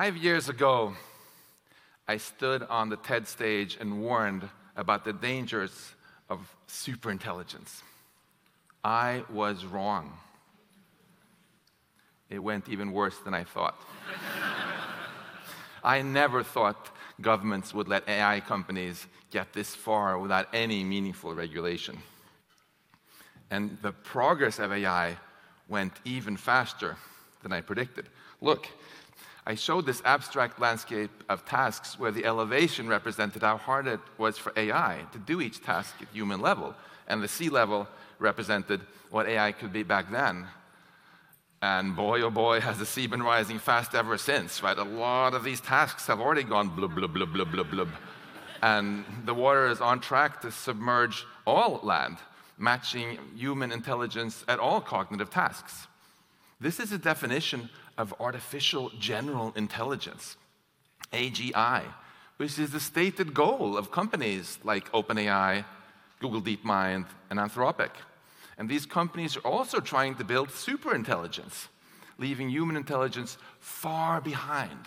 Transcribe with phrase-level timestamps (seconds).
[0.00, 0.94] Five years ago,
[2.06, 5.72] I stood on the TED stage and warned about the dangers
[6.30, 7.82] of superintelligence.
[8.84, 10.12] I was wrong.
[12.30, 13.74] It went even worse than I thought.
[15.82, 21.98] I never thought governments would let AI companies get this far without any meaningful regulation.
[23.50, 25.16] And the progress of AI
[25.68, 26.96] went even faster
[27.42, 28.08] than I predicted.
[28.40, 28.68] Look,
[29.48, 34.36] I showed this abstract landscape of tasks where the elevation represented how hard it was
[34.36, 36.74] for AI to do each task at human level,
[37.06, 37.88] and the sea level
[38.18, 40.46] represented what AI could be back then.
[41.62, 44.76] And boy, oh boy, has the sea been rising fast ever since, right?
[44.76, 47.88] A lot of these tasks have already gone blub, blub, blub, blub, blub, blub.
[48.62, 52.18] And the water is on track to submerge all land,
[52.58, 55.86] matching human intelligence at all cognitive tasks.
[56.60, 60.36] This is a definition of artificial general intelligence,
[61.12, 61.82] AGI,
[62.36, 65.64] which is the stated goal of companies like OpenAI,
[66.20, 67.90] Google DeepMind, and Anthropic.
[68.56, 71.66] And these companies are also trying to build superintelligence,
[72.18, 74.86] leaving human intelligence far behind.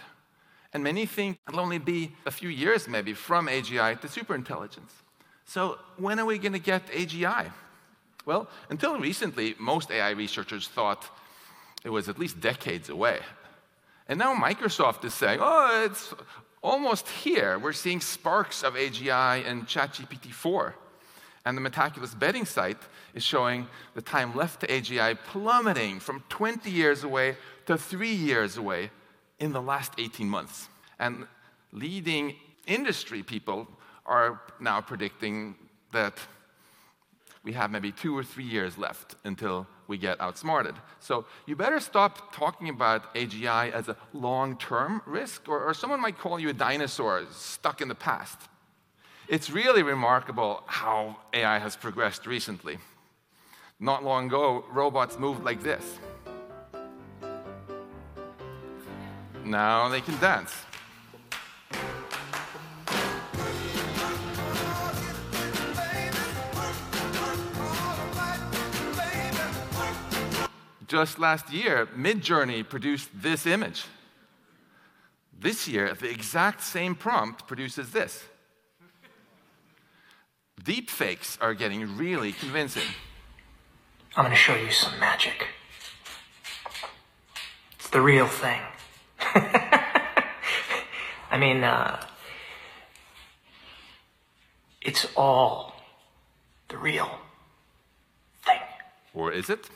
[0.73, 4.91] And many think it'll only be a few years, maybe, from AGI to superintelligence.
[5.45, 7.51] So, when are we going to get AGI?
[8.25, 11.09] Well, until recently, most AI researchers thought
[11.83, 13.19] it was at least decades away.
[14.07, 16.13] And now Microsoft is saying, oh, it's
[16.61, 17.57] almost here.
[17.57, 20.75] We're seeing sparks of AGI in ChatGPT 4.
[21.45, 22.77] And the Metaculus betting site
[23.13, 28.57] is showing the time left to AGI plummeting from 20 years away to three years
[28.57, 28.91] away
[29.39, 30.69] in the last 18 months.
[30.99, 31.25] And
[31.71, 32.35] leading
[32.67, 33.67] industry people
[34.05, 35.55] are now predicting
[35.93, 36.19] that
[37.43, 40.75] we have maybe two or three years left until we get outsmarted.
[40.99, 46.01] So you better stop talking about AGI as a long term risk, or, or someone
[46.01, 48.39] might call you a dinosaur stuck in the past.
[49.27, 52.77] It's really remarkable how AI has progressed recently.
[53.79, 55.99] Not long ago, robots moved like this.
[59.43, 60.53] Now they can dance.
[70.91, 73.85] Just last year, Midjourney produced this image.
[75.39, 78.25] This year, the exact same prompt produces this.
[80.61, 82.89] Deepfakes are getting really convincing.
[84.17, 85.47] I'm going to show you some magic.
[87.79, 88.59] It's the real thing.
[91.31, 92.03] I mean, uh,
[94.81, 95.73] it's all
[96.67, 97.09] the real
[98.43, 98.59] thing.
[99.13, 99.69] Or is it?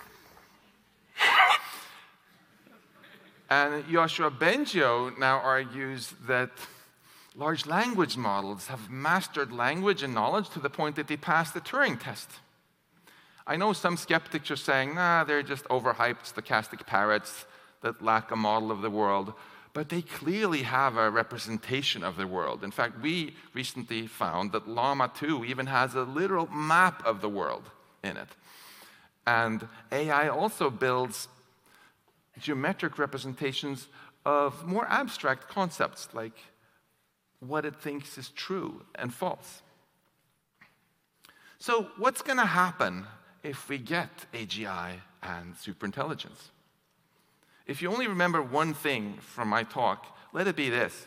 [3.50, 6.52] And Yoshua Bengio now argues that
[7.36, 11.62] large language models have mastered language and knowledge to the point that they pass the
[11.62, 12.30] Turing test.
[13.48, 17.46] I know some skeptics are saying, nah, they're just overhyped stochastic parrots
[17.82, 19.34] that lack a model of the world,
[19.74, 22.64] but they clearly have a representation of the world.
[22.64, 27.30] In fact, we recently found that Llama 2 even has a literal map of the
[27.30, 27.70] world
[28.04, 28.30] in it.
[29.28, 31.28] And AI also builds
[32.40, 33.88] geometric representations
[34.26, 36.38] of more abstract concepts like
[37.40, 39.62] what it thinks is true and false.
[41.60, 43.06] So, what's going to happen
[43.46, 46.50] if we get AGI and superintelligence.
[47.68, 51.06] If you only remember one thing from my talk, let it be this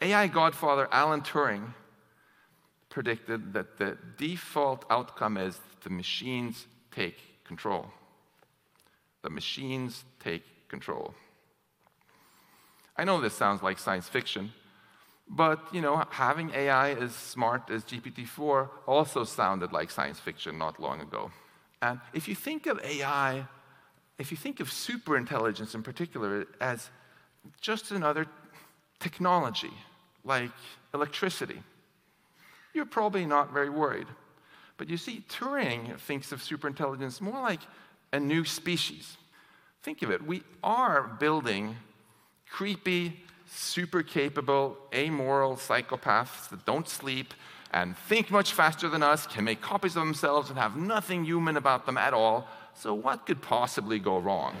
[0.00, 1.74] AI godfather Alan Turing
[2.88, 7.86] predicted that the default outcome is the machines take control.
[9.22, 11.14] The machines take control.
[12.96, 14.52] I know this sounds like science fiction,
[15.28, 20.80] but, you know, having AI as smart as GPT-4 also sounded like science fiction not
[20.80, 21.30] long ago.
[21.82, 23.46] And if you think of AI,
[24.18, 26.90] if you think of superintelligence in particular as
[27.60, 28.26] just another
[28.98, 29.72] technology,
[30.24, 30.50] like
[30.92, 31.62] electricity,
[32.74, 34.08] you're probably not very worried.
[34.76, 37.60] But you see, Turing thinks of superintelligence more like
[38.12, 39.16] a new species.
[39.82, 41.76] Think of it, we are building
[42.50, 47.34] creepy, super capable, amoral psychopaths that don't sleep
[47.72, 51.56] and think much faster than us, can make copies of themselves, and have nothing human
[51.56, 52.48] about them at all.
[52.74, 54.56] So, what could possibly go wrong?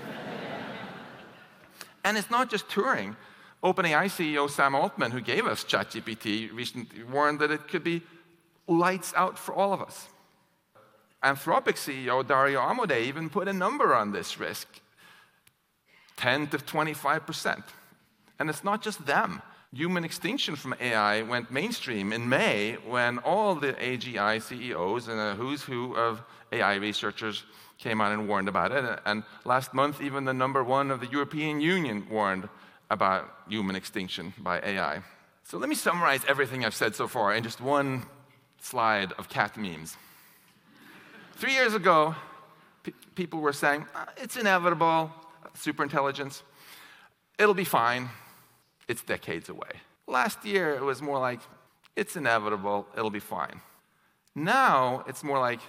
[2.04, 3.16] and it's not just Turing.
[3.62, 8.02] OpenAI CEO Sam Altman, who gave us ChatGPT, recently warned that it could be
[8.66, 10.08] lights out for all of us.
[11.22, 14.68] Anthropic CEO Dario Amodei even put a number on this risk
[16.16, 17.64] 10 to 25 percent.
[18.38, 19.42] And it's not just them.
[19.72, 25.34] Human extinction from AI went mainstream in May when all the AGI CEOs and a
[25.34, 27.44] who's who of AI researchers
[27.78, 29.00] came out and warned about it.
[29.06, 32.48] And last month, even the number one of the European Union warned
[32.90, 35.02] about human extinction by AI.
[35.44, 38.02] So let me summarize everything I've said so far in just one
[38.60, 39.96] slide of cat memes.
[41.40, 42.14] Three years ago,
[42.82, 45.10] pe- people were saying, uh, it's inevitable,
[45.56, 46.42] superintelligence,
[47.38, 48.10] it'll be fine,
[48.88, 49.80] it's decades away.
[50.06, 51.40] Last year, it was more like,
[51.96, 53.62] it's inevitable, it'll be fine.
[54.34, 55.60] Now, it's more like,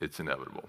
[0.00, 0.68] it's inevitable.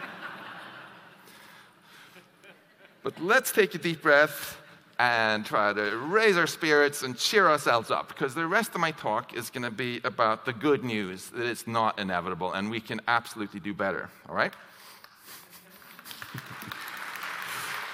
[3.02, 4.56] but let's take a deep breath
[5.00, 8.90] and try to raise our spirits and cheer ourselves up because the rest of my
[8.90, 12.82] talk is going to be about the good news that it's not inevitable and we
[12.82, 14.52] can absolutely do better, all right?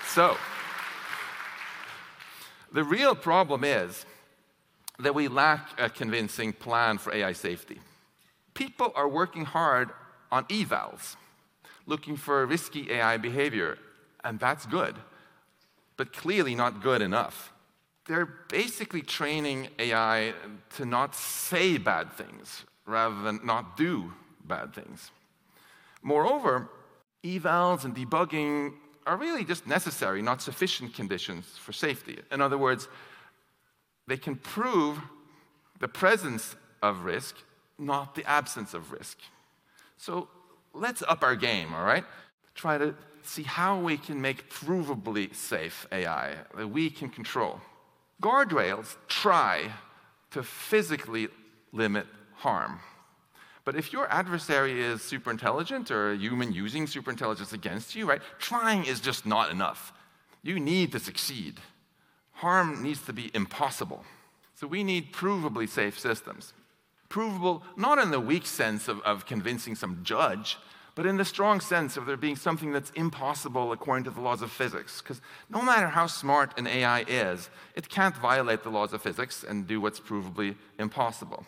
[0.09, 0.37] so,
[2.73, 4.05] the real problem is
[4.99, 7.79] that we lack a convincing plan for AI safety.
[8.53, 9.91] People are working hard
[10.33, 11.15] on evals,
[11.87, 13.79] looking for risky AI behavior,
[14.25, 14.97] and that's good
[15.97, 17.53] but clearly not good enough.
[18.07, 20.35] They're basically training AI
[20.77, 24.13] to not say bad things rather than not do
[24.45, 25.11] bad things.
[26.03, 26.69] Moreover,
[27.25, 28.75] evals and debugging
[29.07, 32.19] are really just necessary, not sufficient conditions for safety.
[32.31, 32.89] In other words,
[34.07, 35.01] they can prove
[35.81, 37.37] the presence of risk,
[37.79, 39.19] not the absence of risk.
[39.97, 40.29] So
[40.73, 42.05] let's up our game, all right?
[42.55, 42.95] Try to
[43.29, 47.61] see how we can make provably safe AI that we can control.
[48.23, 49.71] Guardrails try
[50.31, 51.29] to physically
[51.73, 52.81] limit harm.
[53.65, 58.23] But if your adversary is super intelligent or a human using superintelligence against you, right,
[58.39, 59.93] trying is just not enough.
[60.43, 61.61] You need to succeed.
[62.33, 64.05] Harm needs to be impossible.
[64.55, 66.53] So we need provably safe systems.
[67.09, 70.59] Provable not in the weak sense of, of convincing some judge,
[70.97, 74.41] but in the strong sense of there being something that's impossible according to the laws
[74.41, 75.03] of physics.
[75.03, 75.21] Because
[75.51, 79.67] no matter how smart an AI is, it can't violate the laws of physics and
[79.67, 81.45] do what's provably impossible.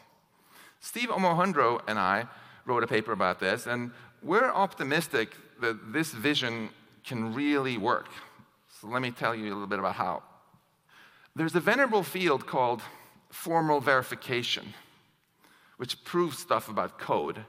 [0.81, 2.27] Steve Omohundro and I
[2.67, 3.91] wrote a paper about this, and
[4.23, 6.69] we're optimistic that this vision
[7.03, 8.09] can really work.
[8.81, 10.23] So let me tell you a little bit about how.
[11.35, 12.83] There's a venerable field called
[13.31, 14.75] formal verification,
[15.79, 17.47] which proves stuff about code.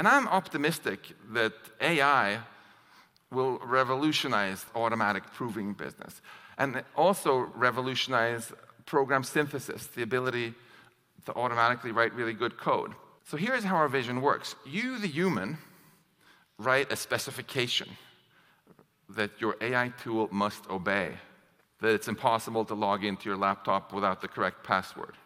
[0.00, 2.38] And I'm optimistic that AI
[3.30, 6.22] will revolutionize automatic proving business
[6.56, 8.50] and also revolutionize
[8.86, 10.54] program synthesis, the ability
[11.26, 12.94] to automatically write really good code.
[13.24, 15.58] So here's how our vision works you, the human,
[16.56, 17.90] write a specification
[19.10, 21.12] that your AI tool must obey,
[21.82, 25.18] that it's impossible to log into your laptop without the correct password,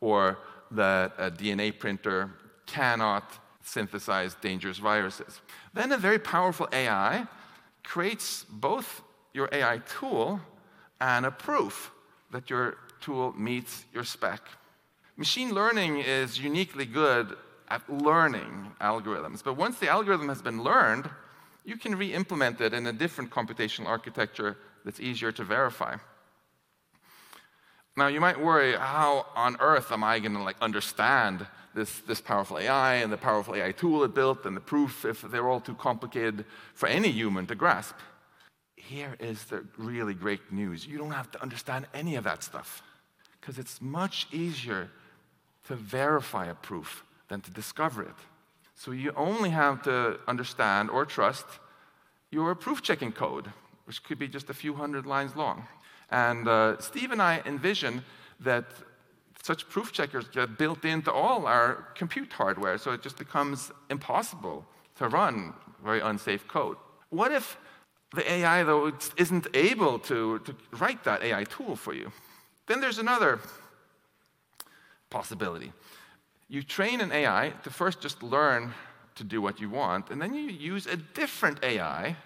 [0.00, 0.38] or
[0.70, 2.30] that a DNA printer
[2.64, 3.30] cannot
[3.66, 5.40] synthesize dangerous viruses.
[5.72, 7.26] Then a very powerful AI
[7.82, 9.02] creates both
[9.32, 10.40] your AI tool
[11.00, 11.90] and a proof
[12.30, 14.40] that your tool meets your spec.
[15.16, 17.36] Machine learning is uniquely good
[17.68, 21.08] at learning algorithms, but once the algorithm has been learned,
[21.64, 25.96] you can re implement it in a different computational architecture that's easier to verify.
[27.96, 32.20] Now, you might worry, how on earth am I going to like understand this, this
[32.20, 35.60] powerful AI and the powerful AI tool it built and the proof if they're all
[35.60, 37.96] too complicated for any human to grasp.
[38.76, 40.86] Here is the really great news.
[40.86, 42.82] You don't have to understand any of that stuff
[43.40, 44.90] because it's much easier
[45.66, 48.14] to verify a proof than to discover it.
[48.74, 51.46] So you only have to understand or trust
[52.30, 53.50] your proof checking code,
[53.86, 55.66] which could be just a few hundred lines long.
[56.10, 58.04] And uh, Steve and I envision
[58.40, 58.66] that
[59.44, 64.64] such proof checkers get built into all our compute hardware, so it just becomes impossible
[64.96, 65.52] to run
[65.84, 66.78] very unsafe code.
[67.10, 67.58] What if
[68.14, 72.10] the AI, though, isn't able to, to write that AI tool for you?
[72.68, 73.38] Then there's another
[75.10, 75.74] possibility.
[76.48, 78.72] You train an AI to first just learn
[79.16, 82.16] to do what you want, and then you use a different AI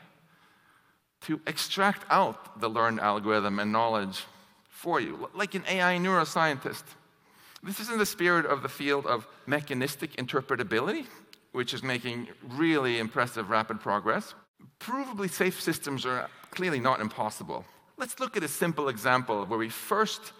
[1.22, 4.24] to extract out the learned algorithm and knowledge
[4.68, 6.84] for you, like an AI neuroscientist.
[7.62, 11.06] This is in the spirit of the field of mechanistic interpretability,
[11.52, 14.34] which is making really impressive rapid progress.
[14.78, 17.64] Provably safe systems are clearly not impossible.
[17.96, 20.32] Let's look at a simple example where we first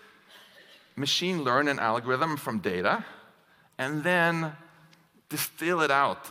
[0.95, 3.05] machine learn an algorithm from data
[3.79, 4.53] and then
[5.29, 6.31] distill it out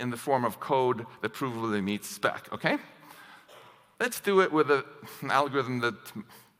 [0.00, 2.78] in the form of code that provably meets spec, okay?
[4.00, 4.84] Let's do it with a,
[5.20, 5.94] an algorithm that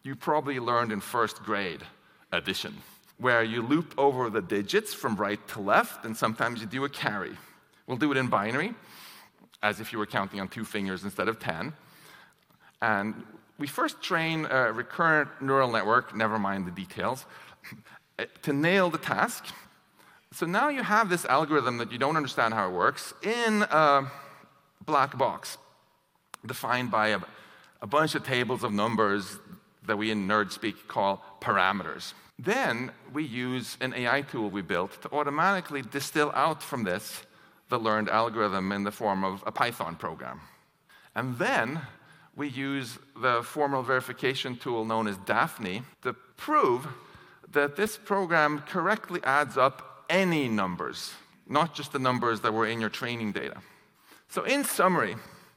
[0.03, 1.83] you probably learned in first grade
[2.31, 2.77] addition,
[3.23, 6.89] where you loop over the digits from right to left, and sometimes you do a
[6.89, 7.33] carry.
[7.87, 8.75] We'll do it in binary,
[9.63, 11.73] as if you were counting on two fingers instead of 10.
[12.83, 13.15] And
[13.59, 17.25] we first train a recurrent neural network, never mind the details,
[18.43, 19.47] to nail the task.
[20.33, 24.11] So now you have this algorithm that you don't understand how it works in a
[24.85, 25.59] black box
[26.45, 27.21] defined by a,
[27.81, 29.39] a bunch of tables of numbers
[29.87, 32.13] that we in nerd speak call parameters.
[32.39, 37.23] Then we use an AI tool we built to automatically distill out from this
[37.69, 40.41] the learned algorithm in the form of a Python program.
[41.15, 41.81] And then
[42.37, 46.87] we use the formal verification tool known as Dafny to prove
[47.51, 51.13] that this program correctly adds up any numbers,
[51.47, 53.57] not just the numbers that were in your training data.
[54.29, 55.17] So, in summary,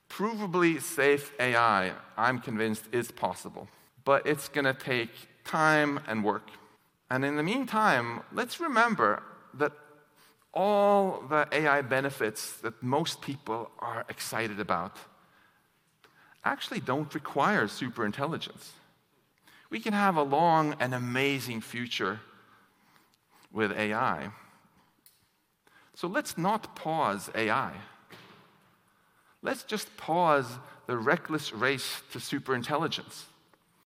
[0.10, 3.68] provably safe AI, I'm convinced, is possible,
[4.06, 5.10] but it's going to take
[5.44, 6.50] time and work.
[7.10, 9.22] And in the meantime, let's remember
[9.56, 9.74] that
[10.54, 14.98] all the AI benefits that most people are excited about
[16.44, 18.70] actually don't require superintelligence.
[19.70, 22.22] We can have a long and amazing future
[23.52, 24.30] with AI.
[25.96, 27.74] So let's not pause AI.
[29.42, 30.48] Let's just pause
[30.88, 33.24] the reckless race to superintelligence.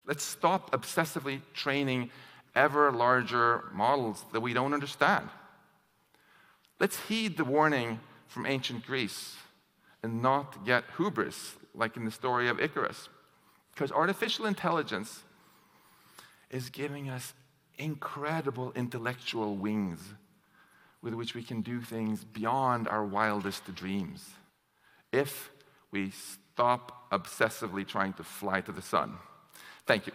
[0.10, 2.10] Let's stop obsessively training
[2.56, 5.30] ever larger models that we don't understand.
[6.80, 9.36] Let's heed the warning from ancient Greece
[10.02, 13.08] and not get hubris like in the story of Icarus.
[13.72, 15.22] Because artificial intelligence
[16.50, 17.36] is giving us
[17.78, 20.00] incredible intellectual wings
[21.04, 24.32] with which we can do things beyond our wildest dreams
[25.12, 25.52] if
[25.92, 29.16] we stop obsessively trying to fly to the sun.
[29.90, 30.14] Thank you.